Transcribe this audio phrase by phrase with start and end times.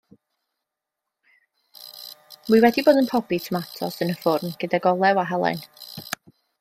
[2.49, 5.63] Wi wedi bod yn pobi tomatos yn y ffwrn gydag olew a halen.